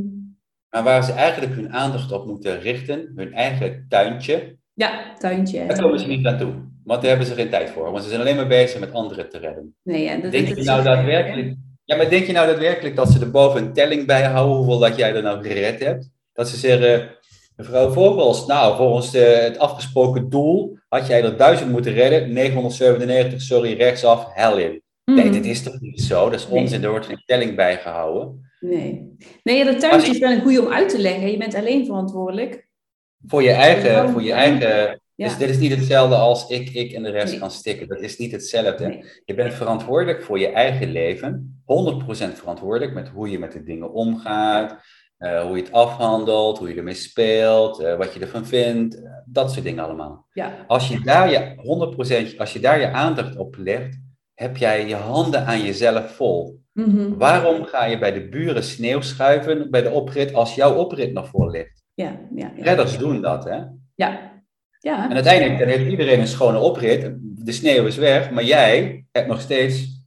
Maar 0.69 0.83
waar 0.83 1.03
ze 1.03 1.11
eigenlijk 1.11 1.53
hun 1.53 1.73
aandacht 1.73 2.11
op 2.11 2.25
moeten 2.25 2.59
richten, 2.59 3.11
hun 3.15 3.33
eigen 3.33 3.85
tuintje, 3.89 4.57
ja 4.73 5.13
tuintje. 5.17 5.65
daar 5.65 5.81
komen 5.81 5.99
ze 5.99 6.07
niet 6.07 6.25
aan 6.25 6.37
toe. 6.37 6.53
Want 6.85 7.01
daar 7.01 7.09
hebben 7.09 7.27
ze 7.27 7.33
geen 7.33 7.49
tijd 7.49 7.69
voor. 7.69 7.91
Want 7.91 8.03
ze 8.03 8.09
zijn 8.09 8.21
alleen 8.21 8.35
maar 8.35 8.47
bezig 8.47 8.79
met 8.79 8.93
anderen 8.93 9.29
te 9.29 9.37
redden. 9.37 9.75
Nee, 9.83 10.03
ja, 10.03 10.15
dat, 10.17 10.31
Denk 10.31 10.47
dat 10.47 10.57
je 10.57 10.63
nou 10.63 10.83
daadwerkelijk... 10.83 11.55
Ja, 11.83 11.95
maar 11.95 12.09
denk 12.09 12.25
je 12.25 12.33
nou 12.33 12.47
daadwerkelijk 12.47 12.95
dat 12.95 13.11
ze 13.11 13.19
er 13.19 13.31
boven 13.31 13.61
een 13.63 13.73
telling 13.73 14.05
bij 14.05 14.23
houden 14.23 14.55
hoeveel 14.55 14.79
dat 14.79 14.95
jij 14.95 15.15
er 15.15 15.21
nou 15.23 15.43
gered 15.43 15.79
hebt? 15.79 16.09
Dat 16.33 16.49
ze 16.49 16.57
zeggen, 16.57 17.09
mevrouw 17.55 17.89
Vogels, 17.91 18.45
nou, 18.45 18.75
volgens 18.77 19.11
de, 19.11 19.19
het 19.19 19.57
afgesproken 19.59 20.29
doel 20.29 20.77
had 20.89 21.07
jij 21.07 21.23
er 21.23 21.37
duizend 21.37 21.71
moeten 21.71 21.93
redden, 21.93 22.33
997, 22.33 23.41
sorry, 23.41 23.73
rechtsaf, 23.73 24.27
hel 24.33 24.57
in. 24.57 24.81
Nee, 25.05 25.23
Mhm. 25.23 25.33
dit 25.33 25.45
is 25.45 25.63
toch 25.63 25.79
niet 25.79 26.01
zo? 26.01 26.29
Dat 26.29 26.39
is 26.39 26.47
Nee. 26.47 26.59
onzin, 26.61 26.83
er 26.83 26.89
wordt 26.89 27.05
geen 27.05 27.23
telling 27.25 27.55
bijgehouden. 27.55 28.49
Nee, 28.59 29.15
nee 29.43 29.57
ja, 29.57 29.63
dat 29.63 29.83
ik- 29.83 30.01
is 30.11 30.17
wel 30.19 30.31
een 30.31 30.41
goede 30.41 30.61
om 30.61 30.73
uit 30.73 30.89
te 30.89 30.99
leggen. 31.01 31.31
Je 31.31 31.37
bent 31.37 31.55
alleen 31.55 31.85
verantwoordelijk. 31.85 32.67
Voor 33.27 33.43
je 33.43 33.51
eigen, 33.51 34.09
voor 34.09 34.23
je 34.23 34.31
eigen 34.33 35.01
Ja. 35.15 35.27
Dus 35.27 35.37
dit 35.37 35.49
is 35.49 35.57
niet 35.57 35.71
hetzelfde 35.75 36.15
als 36.15 36.47
ik, 36.49 36.69
ik 36.69 36.91
en 36.91 37.03
de 37.03 37.09
rest 37.09 37.31
Nee. 37.31 37.39
gaan 37.39 37.51
stikken. 37.51 37.87
Dat 37.87 38.01
is 38.01 38.17
niet 38.17 38.31
hetzelfde. 38.31 38.87
Nee. 38.87 39.03
Je 39.25 39.33
bent 39.33 39.53
verantwoordelijk 39.53 40.23
voor 40.23 40.39
je 40.39 40.47
eigen 40.47 40.91
leven. 40.91 41.61
100% 41.65 42.37
verantwoordelijk 42.39 42.93
met 42.93 43.07
hoe 43.09 43.29
je 43.29 43.39
met 43.39 43.51
de 43.51 43.63
dingen 43.63 43.93
omgaat. 43.93 44.75
eh, 45.17 45.41
hoe 45.41 45.55
je 45.57 45.63
het 45.63 45.71
afhandelt, 45.71 46.57
hoe 46.57 46.69
je 46.69 46.75
ermee 46.75 46.93
speelt, 46.93 47.79
eh, 47.79 47.97
wat 47.97 48.13
je 48.13 48.19
ervan 48.19 48.45
vindt. 48.45 49.03
eh, 49.03 49.11
dat 49.25 49.51
soort 49.51 49.65
dingen 49.65 49.83
allemaal. 49.83 50.25
Ja, 50.33 50.65
Als 50.67 50.87
je 50.87 50.99
daar 50.99 51.31
je 51.31 51.53
100%, 51.57 52.37
als 52.39 52.53
je 52.53 52.59
daar 52.59 52.79
je 52.79 52.91
aandacht 52.91 53.37
op 53.37 53.55
legt, 53.57 53.97
heb 54.33 54.57
jij 54.57 54.87
je 54.87 54.95
handen 54.95 55.45
aan 55.45 55.61
jezelf 55.63 56.15
vol. 56.15 56.59
Mhm. 56.73 57.13
Waarom 57.17 57.63
ga 57.65 57.85
je 57.85 57.97
bij 57.99 58.11
de 58.13 58.29
buren 58.29 58.63
sneeuw 58.63 59.01
schuiven 59.01 59.71
bij 59.71 59.81
de 59.81 59.89
oprit 59.91 60.33
als 60.33 60.55
jouw 60.55 60.75
oprit 60.75 61.13
nog 61.13 61.27
voor 61.27 61.51
ligt? 61.51 61.83
ja, 61.93 62.19
ja, 62.35 62.51
ja. 62.55 62.63
Redders 62.63 62.97
doen 62.97 63.21
dat, 63.21 63.43
hè? 63.43 63.59
Ja, 63.95 64.34
ja. 64.85 65.09
En 65.09 65.13
uiteindelijk 65.13 65.59
dan 65.59 65.67
heeft 65.67 65.89
iedereen 65.91 66.19
een 66.19 66.27
schone 66.27 66.59
oprit. 66.59 67.11
De 67.19 67.51
sneeuw 67.51 67.85
is 67.85 67.97
weg, 67.97 68.31
maar 68.31 68.43
jij 68.43 69.05
hebt 69.11 69.27
nog 69.27 69.41
steeds 69.41 70.03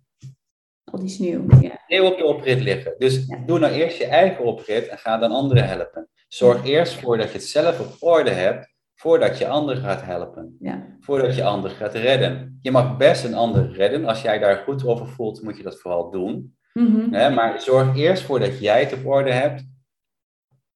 al 0.85 0.99
die 0.99 1.09
sneeuw. 1.09 1.45
Ja, 1.61 1.81
sneeuw 1.87 2.05
op 2.05 2.19
je 2.19 2.25
oprit 2.25 2.61
liggen. 2.61 2.95
Dus 2.99 3.25
Ja. 3.27 3.43
doe 3.47 3.59
nou 3.59 3.73
eerst 3.73 3.99
je 3.99 4.07
eigen 4.07 4.45
oprit 4.45 4.89
en 4.89 4.99
ga 4.99 5.19
dan 5.19 5.31
anderen 5.31 5.69
helpen. 5.69 6.09
Zorg 6.29 6.65
eerst 6.65 6.95
voor 6.95 7.17
dat 7.17 7.27
je 7.27 7.33
het 7.33 7.47
zelf 7.47 7.81
op 7.81 7.97
orde 8.01 8.31
hebt, 8.31 8.75
voordat 8.95 9.39
je 9.39 9.49
anderen 9.49 9.83
gaat 9.83 10.03
helpen. 10.03 10.57
ja. 10.61 10.97
Voordat 11.01 11.35
je 11.35 11.45
anderen 11.45 11.77
gaat 11.77 11.95
redden. 11.95 12.59
Je 12.61 12.71
mag 12.71 12.97
best 12.97 13.25
een 13.25 13.35
ander 13.35 13.73
redden. 13.73 14.05
Als 14.05 14.23
jij 14.23 14.39
daar 14.39 14.57
goed 14.57 14.87
over 14.87 15.07
voelt, 15.09 15.43
moet 15.43 15.57
je 15.57 15.63
dat 15.63 15.81
vooral 15.81 16.11
doen. 16.11 16.57
Mhm. 16.73 17.35
Maar 17.35 17.61
zorg 17.61 17.97
eerst 17.97 18.23
voor 18.23 18.41
dat 18.41 18.59
jij 18.61 18.81
het 18.81 18.93
op 18.93 19.07
orde 19.07 19.33
hebt. 19.33 19.63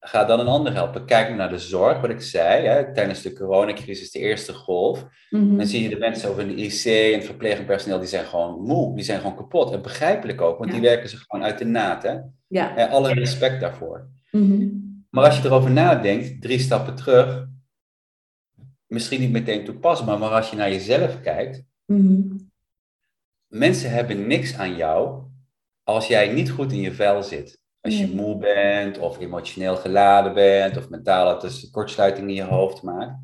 Ga 0.05 0.25
dan 0.25 0.41
een 0.41 0.47
ander 0.47 0.73
helpen. 0.73 1.05
Kijk 1.07 1.35
naar 1.35 1.49
de 1.49 1.59
zorg, 1.59 2.01
wat 2.01 2.11
ik 2.11 2.21
zei. 2.21 2.67
Hè? 2.67 2.93
Tijdens 2.95 3.23
de 3.23 3.33
coronacrisis, 3.33 4.11
de 4.11 4.19
eerste 4.19 4.53
golf. 4.53 5.07
Mhm. 5.31 5.57
Dan 5.57 5.67
zie 5.67 5.83
je 5.83 5.89
de 5.89 5.99
mensen 5.99 6.29
over 6.31 6.43
in 6.43 6.57
de 6.57 6.63
IC 6.63 6.85
en 6.85 7.13
het 7.19 7.25
verplegend 7.25 7.67
personeel, 7.67 7.99
die 7.99 8.09
zijn 8.09 8.25
gewoon 8.25 8.61
moe, 8.61 8.95
die 8.95 9.05
zijn 9.05 9.21
gewoon 9.21 9.37
kapot. 9.37 9.73
En 9.73 9.83
begrijpelijk 9.83 10.41
ook, 10.41 10.59
want 10.59 10.71
Ja. 10.71 10.77
die 10.81 10.89
werken 10.89 11.09
zich 11.09 11.25
gewoon 11.29 11.45
uit 11.45 11.59
de 11.59 11.65
naad. 11.65 12.03
Hè? 12.03 12.17
Ja. 12.47 12.77
En 12.77 12.89
alle 12.91 13.13
respect 13.15 13.61
daarvoor. 13.61 14.09
Mhm. 14.31 14.69
Maar 15.11 15.25
als 15.25 15.39
je 15.39 15.45
erover 15.45 15.71
nadenkt, 15.71 16.43
drie 16.43 16.59
stappen 16.59 16.95
terug, 16.95 17.47
misschien 18.87 19.21
niet 19.21 19.31
meteen 19.33 19.65
toepasbaar, 19.65 20.19
maar 20.19 20.31
als 20.31 20.51
je 20.51 20.57
naar 20.57 20.71
jezelf 20.71 21.21
kijkt, 21.21 21.63
Mhm. 21.87 22.21
mensen 23.49 23.91
hebben 23.91 24.27
niks 24.27 24.57
aan 24.57 24.77
jou 24.77 25.23
als 25.83 26.07
jij 26.07 26.33
niet 26.33 26.51
goed 26.51 26.73
in 26.73 26.81
je 26.81 26.93
vel 26.93 27.23
zit, 27.23 27.62
als 27.83 27.99
je 27.99 28.15
moe 28.15 28.39
bent 28.39 28.99
of 28.99 29.21
emotioneel 29.21 29.77
geladen 29.77 30.35
bent 30.35 30.77
of 30.77 30.89
mentale 30.89 31.41
dus 31.41 31.71
kortsluiting 31.71 32.29
in 32.29 32.35
je 32.35 32.43
hoofd 32.43 32.83
maakt. 32.83 33.15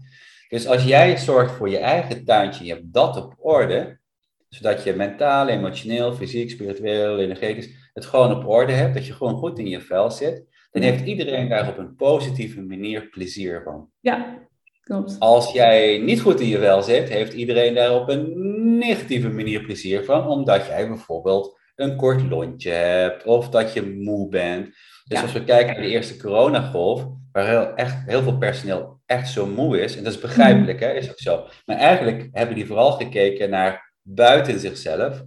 Dus 0.49 0.67
als 0.67 0.85
jij 0.85 1.19
zorgt 1.19 1.55
voor 1.55 1.69
je 1.69 1.79
eigen 1.79 2.25
tuintje, 2.25 2.65
je 2.65 2.73
hebt 2.73 2.93
dat 2.93 3.17
op 3.17 3.35
orde, 3.38 3.99
zodat 4.49 4.83
je 4.83 4.93
mentaal, 4.93 5.49
emotioneel, 5.49 6.12
fysiek, 6.12 6.50
spiritueel, 6.50 7.19
energetisch 7.19 7.91
het 7.93 8.07
gewoon 8.07 8.37
op 8.37 8.47
orde 8.47 8.73
hebt, 8.73 8.95
dat 8.95 9.07
je 9.07 9.12
gewoon 9.12 9.37
goed 9.37 9.59
in 9.59 9.69
je 9.69 9.81
vel 9.81 10.11
zit, 10.11 10.45
dan 10.71 10.83
heeft 10.83 11.05
iedereen 11.05 11.49
daar 11.49 11.69
op 11.69 11.79
een 11.79 11.97
positieve 11.97 12.61
manier 12.62 13.09
plezier 13.09 13.62
van. 13.65 13.91
Ja, 14.00 14.38
klopt. 14.81 15.17
Als 15.19 15.53
jij 15.53 15.99
niet 15.99 16.21
goed 16.21 16.41
in 16.41 16.49
je 16.49 16.59
vel 16.59 16.83
zit, 16.83 17.09
heeft 17.09 17.33
iedereen 17.33 17.75
daar 17.75 17.95
op 17.95 18.09
een 18.09 18.33
negatieve 18.79 19.29
manier 19.29 19.61
plezier 19.61 20.05
van, 20.05 20.27
omdat 20.27 20.67
jij 20.67 20.88
bijvoorbeeld 20.88 21.58
een 21.79 21.97
kort 21.97 22.23
lontje 22.23 22.71
hebt 22.71 23.25
of 23.25 23.49
dat 23.49 23.73
je 23.73 23.83
moe 23.83 24.29
bent. 24.29 24.77
Dus 25.05 25.23
als 25.23 25.33
we 25.33 25.45
kijken 25.45 25.73
naar 25.73 25.83
de 25.83 25.91
eerste 25.91 26.17
coronagolf, 26.17 27.07
waar 27.33 27.47
heel, 27.47 27.75
echt, 27.75 27.97
heel 28.07 28.23
veel 28.23 28.39
personeel 28.39 29.01
echt 29.07 29.29
zo 29.29 29.47
moe 29.47 29.81
is, 29.81 29.97
en 29.97 30.05
dat 30.05 30.13
is 30.13 30.21
begrijpelijk, 30.21 30.81
hè, 30.81 30.93
is 30.93 31.11
ook 31.11 31.19
zo. 31.19 31.47
Maar 31.67 31.77
eigenlijk 31.77 32.29
hebben 32.33 32.55
die 32.55 32.67
vooral 32.67 32.93
gekeken 32.93 33.51
naar 33.51 33.95
buiten 34.03 34.59
zichzelf, 34.59 35.25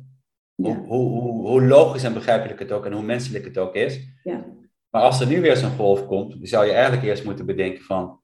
hoe, 0.55 0.75
hoe, 0.75 1.21
hoe, 1.21 1.47
hoe, 1.47 1.61
logisch 1.61 2.03
en 2.03 2.13
begrijpelijk 2.13 2.59
het 2.59 2.71
ook 2.71 2.85
en 2.85 2.91
hoe 2.91 3.03
menselijk 3.03 3.45
het 3.45 3.57
ook 3.57 3.75
is. 3.75 3.99
Ja. 4.23 4.45
Maar 4.89 5.01
als 5.01 5.19
er 5.19 5.27
nu 5.27 5.41
weer 5.41 5.57
zo'n 5.57 5.75
golf 5.75 6.05
komt, 6.05 6.31
dan 6.31 6.45
zou 6.45 6.65
je 6.65 6.71
eigenlijk 6.71 7.03
eerst 7.03 7.23
moeten 7.23 7.45
bedenken 7.45 7.83
van, 7.83 8.21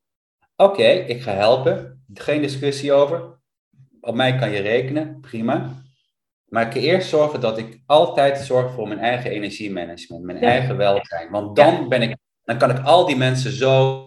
oké, 0.55 0.87
ik 0.87 1.21
ga 1.21 1.31
helpen, 1.31 2.05
geen 2.13 2.41
discussie 2.41 2.93
over, 2.93 3.39
op 4.01 4.15
mij 4.15 4.37
kan 4.37 4.51
je 4.51 4.59
rekenen, 4.59 5.19
prima. 5.21 5.85
Maar 6.47 6.65
ik 6.65 6.69
kan 6.69 6.81
eerst 6.81 7.09
zorgen 7.09 7.41
dat 7.41 7.57
ik 7.57 7.79
altijd 7.85 8.37
zorg 8.37 8.71
voor 8.71 8.87
mijn 8.87 8.99
eigen 8.99 9.31
energiemanagement, 9.31 10.23
mijn 10.23 10.41
eigen 10.41 10.77
welzijn. 10.77 11.29
Want 11.31 11.55
dan, 11.55 11.89
ben 11.89 12.01
ik, 12.01 12.15
dan 12.43 12.57
kan 12.57 12.69
ik 12.69 12.79
al 12.79 13.05
die 13.05 13.15
mensen 13.15 13.51
zo 13.51 14.05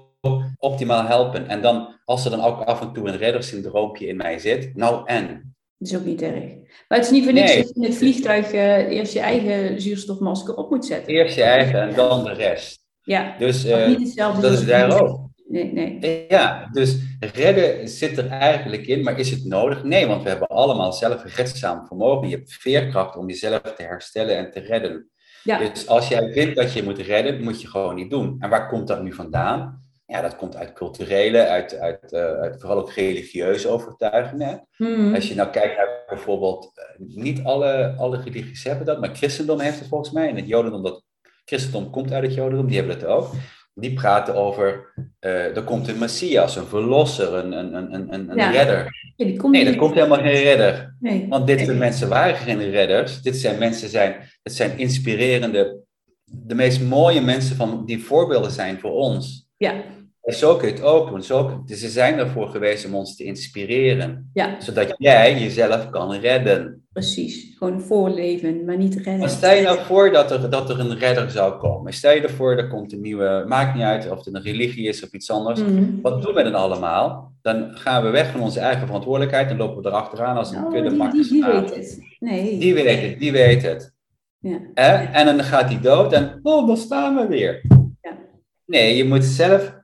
optimaal 0.56 1.06
helpen. 1.06 1.48
En 1.48 1.60
dan, 1.60 1.98
als 2.04 2.24
er 2.24 2.30
dan 2.30 2.40
ook 2.40 2.62
af 2.62 2.80
en 2.80 2.92
toe 2.92 3.08
een 3.08 3.16
reddersyndroompje 3.16 4.06
in 4.06 4.16
mij 4.16 4.38
zit, 4.38 4.76
nou 4.76 5.06
en? 5.06 5.54
Dat 5.78 5.88
is 5.88 5.96
ook 5.96 6.04
niet 6.04 6.22
erg. 6.22 6.44
Maar 6.88 6.98
het 6.98 7.04
is 7.06 7.10
niet 7.10 7.24
voor 7.24 7.32
niks 7.32 7.56
dat 7.56 7.68
je 7.68 7.74
in 7.74 7.82
het 7.82 7.96
vliegtuig 7.96 8.52
uh, 8.52 8.76
eerst 8.76 9.12
je 9.12 9.20
eigen 9.20 9.80
zuurstofmasker 9.80 10.56
op 10.56 10.70
moet 10.70 10.86
zetten. 10.86 11.12
Eerst 11.12 11.36
je 11.36 11.42
eigen 11.42 11.80
en 11.80 11.94
dan 11.94 12.24
de 12.24 12.32
rest. 12.32 12.78
Ja, 13.02 13.34
dus 13.38 13.66
uh, 13.66 13.86
niet 13.86 13.98
hetzelfde 13.98 14.40
dat 14.40 14.52
is 14.52 14.66
daar 14.66 15.02
ook. 15.02 15.29
Nee, 15.50 15.72
nee. 15.72 16.24
Ja, 16.28 16.68
dus 16.72 16.96
redden 17.34 17.88
zit 17.88 18.18
er 18.18 18.26
eigenlijk 18.26 18.86
in, 18.86 19.02
maar 19.02 19.18
is 19.18 19.30
het 19.30 19.44
nodig? 19.44 19.84
Nee, 19.84 20.06
want 20.06 20.22
we 20.22 20.28
hebben 20.28 20.48
allemaal 20.48 20.92
zelf 20.92 21.24
een 21.24 21.30
redzaam 21.30 21.86
vermogen. 21.86 22.28
Je 22.28 22.36
hebt 22.36 22.52
veerkracht 22.52 23.16
om 23.16 23.28
jezelf 23.28 23.60
te 23.60 23.82
herstellen 23.82 24.36
en 24.36 24.50
te 24.50 24.60
redden. 24.60 25.10
Ja. 25.42 25.58
Dus 25.58 25.88
als 25.88 26.08
jij 26.08 26.32
vindt 26.32 26.56
dat 26.56 26.72
je 26.72 26.82
moet 26.82 26.98
redden, 26.98 27.42
moet 27.42 27.60
je 27.60 27.68
gewoon 27.68 27.94
niet 27.94 28.10
doen. 28.10 28.36
En 28.38 28.50
waar 28.50 28.68
komt 28.68 28.88
dat 28.88 29.02
nu 29.02 29.12
vandaan? 29.12 29.82
Ja, 30.06 30.20
dat 30.20 30.36
komt 30.36 30.56
uit 30.56 30.72
culturele, 30.72 31.46
uit, 31.46 31.78
uit, 31.78 32.12
uh, 32.12 32.20
uit 32.20 32.60
vooral 32.60 32.78
ook 32.78 32.92
religieuze 32.92 33.68
overtuigingen. 33.68 34.66
Hmm. 34.76 35.14
Als 35.14 35.28
je 35.28 35.34
nou 35.34 35.50
kijkt 35.50 35.76
naar 35.76 36.04
bijvoorbeeld, 36.08 36.72
uh, 36.74 37.06
niet 37.16 37.44
alle, 37.44 37.94
alle 37.98 38.20
religies 38.22 38.64
hebben 38.64 38.86
dat, 38.86 39.00
maar 39.00 39.14
christendom 39.14 39.60
heeft 39.60 39.78
het 39.78 39.88
volgens 39.88 40.10
mij. 40.10 40.28
En 40.28 40.36
het 40.36 40.46
jodendom, 40.46 40.82
dat 40.82 41.02
christendom 41.44 41.90
komt 41.90 42.12
uit 42.12 42.24
het 42.24 42.34
jodendom, 42.34 42.66
die 42.66 42.76
hebben 42.76 42.98
dat 42.98 43.08
ook 43.08 43.32
die 43.80 43.92
praten 43.92 44.34
over, 44.34 44.92
uh, 45.20 45.56
er 45.56 45.62
komt 45.62 45.88
een 45.88 45.98
Messias, 45.98 46.56
een 46.56 46.66
verlosser, 46.66 47.34
een, 47.34 47.52
een, 47.52 47.74
een, 47.74 48.14
een, 48.14 48.30
een 48.38 48.52
redder. 48.52 48.98
Ja, 49.16 49.36
komt 49.36 49.52
nee, 49.52 49.66
er 49.66 49.76
komt 49.76 49.94
helemaal 49.94 50.18
geen 50.18 50.42
redder. 50.42 50.96
Nee. 51.00 51.26
Want 51.28 51.46
dit 51.46 51.66
nee. 51.66 51.76
mensen 51.76 52.08
waren 52.08 52.36
geen 52.36 52.70
redders. 52.70 53.22
Dit 53.22 53.36
zijn 53.36 53.58
mensen, 53.58 53.88
zijn, 53.88 54.16
het 54.42 54.52
zijn 54.52 54.78
inspirerende, 54.78 55.78
de 56.24 56.54
meest 56.54 56.80
mooie 56.80 57.20
mensen 57.20 57.56
van, 57.56 57.86
die 57.86 58.04
voorbeelden 58.04 58.50
zijn 58.50 58.78
voor 58.78 58.92
ons. 58.92 59.48
Ja. 59.56 59.74
En 60.22 60.34
zo 60.34 60.56
kun 60.56 60.68
je 60.68 60.74
het 60.74 60.82
ook 60.82 61.08
doen. 61.08 61.22
Zo, 61.22 61.62
dus 61.66 61.80
ze 61.80 61.88
zijn 61.88 62.18
ervoor 62.18 62.48
geweest 62.48 62.86
om 62.86 62.94
ons 62.94 63.16
te 63.16 63.24
inspireren. 63.24 64.30
Ja. 64.32 64.60
Zodat 64.60 64.94
jij 64.98 65.40
jezelf 65.40 65.90
kan 65.90 66.12
redden. 66.12 66.84
Precies. 66.92 67.54
Gewoon 67.58 67.80
voorleven, 67.80 68.64
maar 68.64 68.76
niet 68.76 68.94
redden. 68.94 69.18
Maar 69.18 69.28
stel 69.28 69.54
je 69.54 69.62
nou 69.62 69.78
voor 69.78 70.10
dat 70.10 70.30
er, 70.30 70.50
dat 70.50 70.70
er 70.70 70.80
een 70.80 70.98
redder 70.98 71.30
zou 71.30 71.58
komen. 71.58 71.92
Stel 71.92 72.14
je 72.14 72.20
ervoor, 72.20 72.56
er 72.56 72.68
komt 72.68 72.92
een 72.92 73.00
nieuwe... 73.00 73.44
Maakt 73.46 73.74
niet 73.74 73.82
uit 73.84 74.10
of 74.10 74.24
het 74.24 74.34
een 74.34 74.42
religie 74.42 74.88
is 74.88 75.04
of 75.04 75.12
iets 75.12 75.30
anders. 75.30 75.60
Mhm. 75.60 76.00
Wat 76.02 76.22
doen 76.22 76.34
we 76.34 76.42
dan 76.42 76.54
allemaal? 76.54 77.32
Dan 77.42 77.70
gaan 77.74 78.02
we 78.02 78.10
weg 78.10 78.30
van 78.30 78.40
onze 78.40 78.60
eigen 78.60 78.86
verantwoordelijkheid. 78.86 79.50
En 79.50 79.56
lopen 79.56 79.82
we 79.82 79.88
erachteraan 79.88 80.36
als 80.36 80.50
een 80.50 80.64
oh, 80.64 80.70
kudde 80.70 80.90
die, 80.90 81.10
die, 81.10 81.28
die 81.28 81.44
weet 81.44 81.74
het. 81.74 81.98
Nee. 82.18 82.58
Die 82.58 82.74
weet 82.74 83.00
het, 83.02 83.18
die 83.18 83.32
weet 83.32 83.62
het. 83.62 83.92
Ja. 84.38 84.60
Eh? 84.74 85.16
En 85.16 85.26
dan 85.26 85.44
gaat 85.44 85.68
hij 85.68 85.80
dood 85.80 86.12
en... 86.12 86.40
Oh, 86.42 86.66
dan 86.66 86.76
staan 86.76 87.16
we 87.16 87.26
weer. 87.26 87.60
Ja. 88.00 88.18
Nee, 88.66 88.96
je 88.96 89.04
moet 89.04 89.24
zelf 89.24 89.78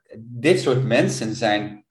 dit 0.46 0.60
soort 0.60 0.84
mensen 0.84 1.34
zijn, 1.34 1.84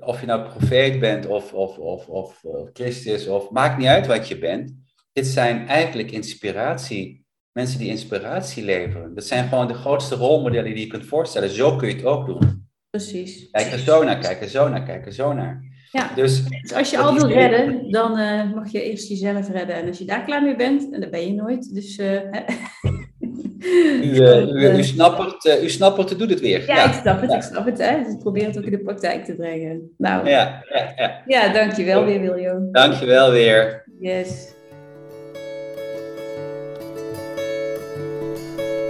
of 0.00 0.20
je 0.20 0.26
nou 0.26 0.48
profeet 0.48 1.00
bent 1.00 1.26
of, 1.26 1.52
of, 1.52 1.78
of, 1.78 2.08
of, 2.08 2.44
of 2.44 2.70
Christus, 2.72 3.26
of 3.26 3.50
maakt 3.50 3.78
niet 3.78 3.86
uit 3.86 4.06
wat 4.06 4.28
je 4.28 4.38
bent. 4.38 4.74
Dit 5.12 5.26
zijn 5.26 5.68
eigenlijk 5.68 6.10
inspiratie, 6.10 7.24
mensen 7.52 7.78
die 7.78 7.88
inspiratie 7.88 8.64
leveren. 8.64 9.14
Dat 9.14 9.24
zijn 9.24 9.48
gewoon 9.48 9.68
de 9.68 9.74
grootste 9.74 10.14
rolmodellen 10.14 10.74
die 10.74 10.84
je 10.84 10.86
kunt 10.86 11.06
voorstellen. 11.06 11.50
Zo 11.50 11.76
kun 11.76 11.88
je 11.88 11.94
het 11.94 12.04
ook 12.04 12.26
doen. 12.26 12.68
Precies. 12.90 13.50
Kijk 13.50 13.72
er 13.72 13.78
zo 13.78 14.04
naar, 14.04 14.18
kijk 14.18 14.40
er 14.40 14.48
zo 14.48 14.68
naar, 14.68 14.82
kijk 14.82 15.06
er 15.06 15.12
zo 15.12 15.32
naar. 15.32 15.68
Ja, 15.92 16.14
dus, 16.14 16.44
dus 16.44 16.72
als 16.72 16.90
je 16.90 16.98
al 16.98 17.14
wil 17.14 17.28
redden, 17.28 17.90
dan 17.90 18.18
uh, 18.18 18.54
mag 18.54 18.72
je 18.72 18.82
eerst 18.82 19.08
jezelf 19.08 19.48
redden. 19.48 19.76
En 19.76 19.88
als 19.88 19.98
je 19.98 20.04
daar 20.04 20.24
klaar 20.24 20.42
mee 20.42 20.56
bent, 20.56 20.92
en 20.92 21.00
dat 21.00 21.10
ben 21.10 21.26
je 21.26 21.32
nooit, 21.32 21.74
dus... 21.74 21.98
Uh, 21.98 22.20
U, 24.02 24.14
uh, 24.20 24.46
u, 24.46 24.78
u, 24.78 24.82
snappert, 24.82 25.44
uh, 25.44 25.62
u 25.62 25.68
snappert, 25.68 26.18
doet 26.18 26.30
het 26.30 26.40
weer. 26.40 26.66
Ja, 26.66 26.74
ja. 26.74 26.84
ik 26.84 26.92
snap 27.00 27.20
het, 27.20 27.30
ja. 27.30 27.36
ik 27.36 27.42
snap 27.42 27.66
het. 27.66 27.78
Hè? 27.78 28.02
Dus 28.02 28.12
ik 28.12 28.18
probeer 28.18 28.46
het 28.46 28.58
ook 28.58 28.64
in 28.64 28.70
de 28.70 28.78
praktijk 28.78 29.24
te 29.24 29.34
brengen. 29.34 29.94
Nou, 29.98 30.28
ja, 30.28 30.62
ja, 30.68 30.92
ja. 30.96 31.22
ja 31.26 31.52
dankjewel 31.52 32.04
weer, 32.04 32.20
Wiljo. 32.20 32.68
Dankjewel 32.72 33.30
weer. 33.30 33.84
Yes. 33.98 34.58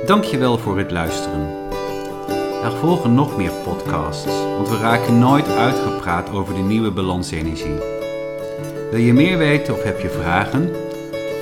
Dankjewel 0.07 0.59
voor 0.59 0.79
het 0.79 0.91
luisteren. 0.91 1.69
Er 2.65 2.73
volgen 2.73 3.15
nog 3.15 3.37
meer 3.37 3.53
podcasts, 3.65 4.45
want 4.57 4.69
we 4.69 4.77
raken 4.77 5.19
nooit 5.19 5.49
uitgepraat 5.49 6.31
over 6.31 6.55
de 6.55 6.61
nieuwe 6.61 6.91
balansenergie. 6.91 7.79
Wil 8.91 9.01
je 9.01 9.13
meer 9.13 9.39
weten 9.39 9.75
of 9.75 9.83
heb 9.83 10.01
je 10.01 10.09
vragen? 10.09 10.71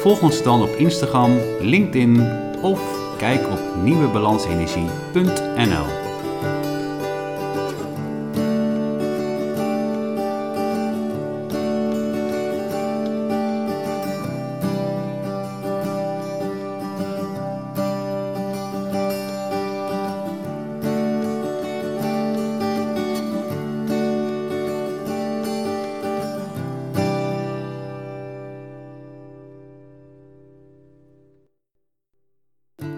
Volg 0.00 0.22
ons 0.22 0.42
dan 0.42 0.62
op 0.62 0.68
Instagram, 0.68 1.38
LinkedIn 1.60 2.26
of 2.62 3.07
Kijk 3.18 3.50
op 3.50 3.60
nieuwebalansenergie.nl 3.82 6.07